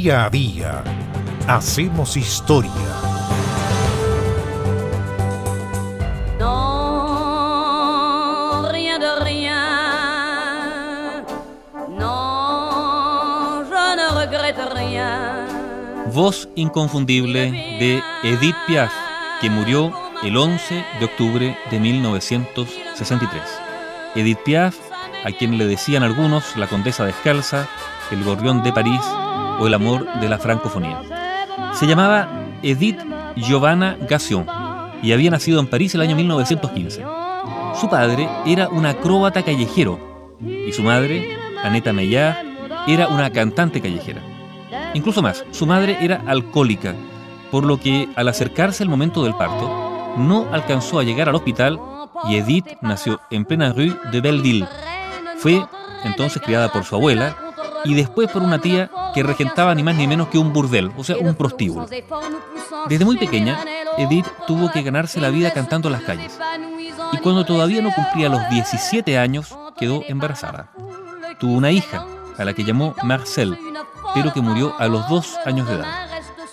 [0.00, 0.82] Día a día
[1.46, 2.70] hacemos historia.
[6.38, 7.44] Non,
[8.72, 9.60] rien de rien.
[11.98, 15.46] Non, je ne regrette rien.
[16.14, 18.94] Voz inconfundible de Edith Piaf,
[19.42, 19.92] que murió
[20.22, 23.42] el 11 de octubre de 1963.
[24.14, 24.76] Edith Piaf,
[25.26, 27.68] a quien le decían algunos la condesa descalza,
[28.10, 29.02] el gorrión de París
[29.60, 31.02] o el amor de la francofonía.
[31.74, 32.28] Se llamaba
[32.62, 32.98] Edith
[33.36, 34.46] Giovanna Gassion
[35.02, 37.04] y había nacido en París el año 1915.
[37.80, 42.36] Su padre era un acróbata callejero y su madre, Aneta Meillard,
[42.86, 44.22] era una cantante callejera.
[44.94, 46.94] Incluso más, su madre era alcohólica,
[47.50, 51.78] por lo que al acercarse el momento del parto, no alcanzó a llegar al hospital
[52.28, 54.66] y Edith nació en plena rue de Belleville.
[55.38, 55.64] Fue
[56.04, 57.36] entonces criada por su abuela
[57.84, 61.04] y después por una tía que regentaba ni más ni menos que un burdel, o
[61.04, 61.88] sea, un prostíbulo.
[62.88, 63.58] Desde muy pequeña,
[63.98, 66.38] Edith tuvo que ganarse la vida cantando en las calles.
[67.12, 70.70] Y cuando todavía no cumplía los 17 años, quedó embarazada.
[71.38, 72.06] Tuvo una hija,
[72.38, 73.58] a la que llamó Marcel,
[74.14, 76.06] pero que murió a los dos años de edad.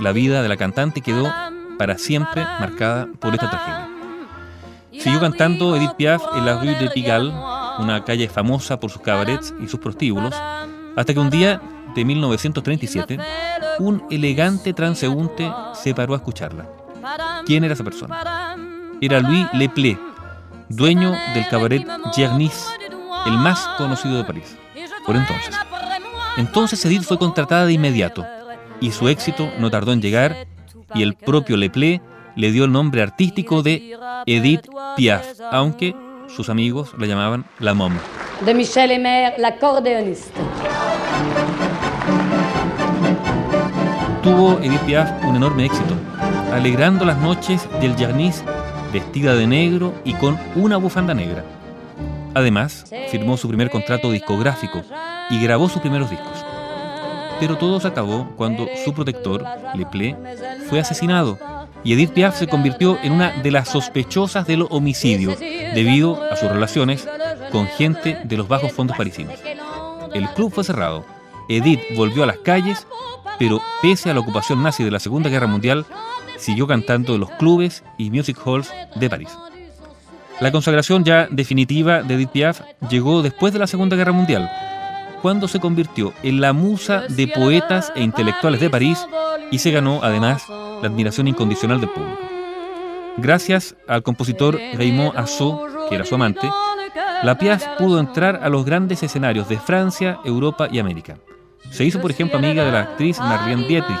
[0.00, 1.32] La vida de la cantante quedó
[1.78, 3.88] para siempre marcada por esta tragedia.
[4.92, 7.32] Siguió cantando Edith Piaf en la rue de Pigalle,
[7.78, 10.34] una calle famosa por sus cabarets y sus prostíbulos,
[10.98, 11.62] hasta que un día
[11.94, 13.18] de 1937,
[13.78, 16.66] un elegante transeúnte se paró a escucharla.
[17.46, 18.56] ¿Quién era esa persona?
[19.00, 19.96] Era Louis Leplé,
[20.68, 22.66] dueño del cabaret Gernis,
[23.26, 24.56] el más conocido de París,
[25.06, 25.54] por entonces.
[26.36, 28.26] Entonces Edith fue contratada de inmediato,
[28.80, 30.48] y su éxito no tardó en llegar,
[30.94, 32.02] y el propio Leplé
[32.34, 35.94] le dio el nombre artístico de Edith Piaf, aunque
[36.26, 37.92] sus amigos la llamaban la Mom.
[38.44, 40.40] De Michel Emer, l'accordéoniste.
[44.22, 45.94] Tuvo Edith Piaf un enorme éxito,
[46.52, 48.44] alegrando las noches del Jarnis
[48.92, 51.44] vestida de negro y con una bufanda negra.
[52.34, 54.82] Además, firmó su primer contrato discográfico
[55.30, 56.44] y grabó sus primeros discos.
[57.40, 59.44] Pero todo se acabó cuando su protector,
[59.74, 60.16] Leplé,
[60.68, 61.38] fue asesinado
[61.84, 66.50] y Edith Piaf se convirtió en una de las sospechosas del homicidio debido a sus
[66.50, 67.08] relaciones
[67.52, 69.36] con gente de los bajos fondos parisinos.
[70.12, 71.04] El club fue cerrado.
[71.48, 72.86] Edith volvió a las calles,
[73.38, 75.86] pero pese a la ocupación nazi de la Segunda Guerra Mundial,
[76.36, 79.30] siguió cantando en los clubes y music halls de París.
[80.40, 84.48] La consagración ya definitiva de Edith Piaf llegó después de la Segunda Guerra Mundial,
[85.20, 89.04] cuando se convirtió en la musa de poetas e intelectuales de París
[89.50, 92.20] y se ganó además la admiración incondicional del público.
[93.16, 96.48] Gracias al compositor Raymond Assot, que era su amante,
[97.24, 101.16] la Piaf pudo entrar a los grandes escenarios de Francia, Europa y América.
[101.70, 104.00] Se hizo, por ejemplo, amiga de la actriz Marlene Dietrich,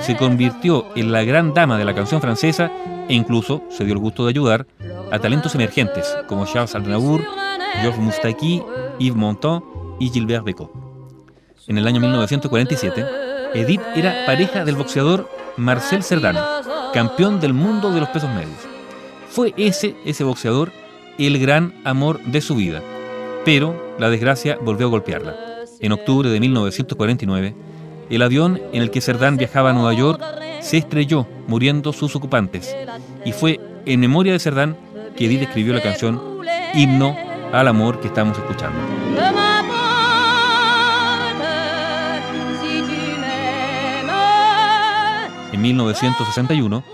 [0.00, 2.70] se convirtió en la gran dama de la canción francesa
[3.08, 4.66] e incluso se dio el gusto de ayudar
[5.10, 7.22] a talentos emergentes como Charles Aznavour,
[7.80, 8.62] Georges Moustaki,
[8.98, 9.62] Yves Montand
[10.00, 10.70] y Gilbert Bécaud.
[11.68, 13.06] En el año 1947,
[13.54, 16.36] Edith era pareja del boxeador Marcel Cerdan,
[16.92, 18.58] campeón del mundo de los pesos medios.
[19.28, 20.72] Fue ese, ese boxeador,
[21.18, 22.82] el gran amor de su vida.
[23.44, 25.51] Pero la desgracia volvió a golpearla.
[25.82, 27.56] En octubre de 1949,
[28.08, 30.22] el avión en el que Cerdán viajaba a Nueva York
[30.60, 32.76] se estrelló, muriendo sus ocupantes.
[33.24, 34.76] Y fue en memoria de Cerdán
[35.16, 36.22] que Edith escribió la canción
[36.72, 37.16] Himno
[37.52, 38.78] al amor que estamos escuchando.
[45.52, 46.84] En 1961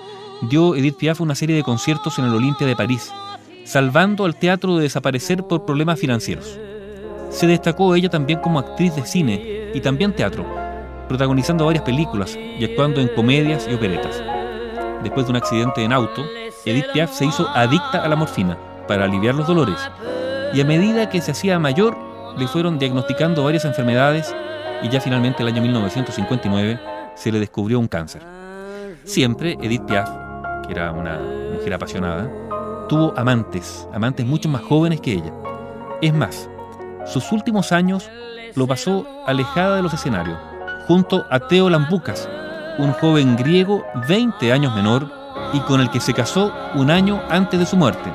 [0.49, 3.13] dio Edith Piaf una serie de conciertos en el Olimpia de París,
[3.65, 6.59] salvando al teatro de desaparecer por problemas financieros.
[7.31, 10.45] Se destacó ella también como actriz de cine y también teatro,
[11.09, 14.23] protagonizando varias películas y actuando en comedias y operetas.
[15.03, 16.25] Después de un accidente en auto,
[16.65, 19.79] Edith Piaf se hizo adicta a la morfina para aliviar los dolores
[20.53, 21.97] y a medida que se hacía mayor
[22.37, 24.35] le fueron diagnosticando varias enfermedades
[24.83, 26.81] y ya finalmente el año 1959
[27.15, 28.23] se le descubrió un cáncer.
[29.05, 30.09] Siempre Edith Piaf,
[30.67, 31.19] que era una
[31.53, 32.31] mujer apasionada,
[32.89, 35.33] tuvo amantes, amantes mucho más jóvenes que ella.
[36.01, 36.49] Es más,
[37.09, 38.11] sus últimos años
[38.55, 40.39] lo pasó alejada de los escenarios,
[40.87, 42.29] junto a Theo Lambucas,
[42.79, 45.11] un joven griego 20 años menor
[45.53, 48.11] y con el que se casó un año antes de su muerte.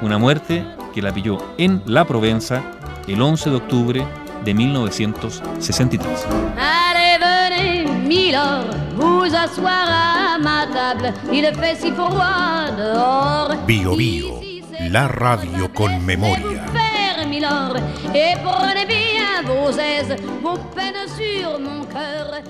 [0.00, 2.62] Una muerte que la pilló en La Provenza
[3.08, 4.06] el 11 de octubre
[4.44, 6.26] de 1963.
[6.58, 11.12] Allez, venez, Milord, vous asseoir à ma table.
[11.32, 13.56] Il fait si froid dehors.
[13.66, 14.40] Bio Bio,
[14.90, 16.83] la radio con memoria.
[18.14, 22.42] Et prenez bien vos aises, vos peines sur mon cœur.